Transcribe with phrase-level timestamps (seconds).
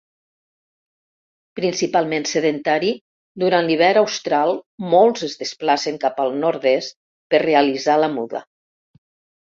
[1.59, 2.89] Principalment sedentari,
[3.45, 4.55] durant l'hivern austral
[4.95, 6.99] molts es desplacen cap al nord-est,
[7.35, 8.47] per realitzar la muda.